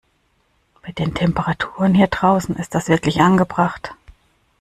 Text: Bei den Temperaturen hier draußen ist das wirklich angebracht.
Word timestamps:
Bei 0.81 0.91
den 0.93 1.13
Temperaturen 1.13 1.93
hier 1.93 2.07
draußen 2.07 2.55
ist 2.55 2.73
das 2.73 2.87
wirklich 2.89 3.21
angebracht. 3.21 3.93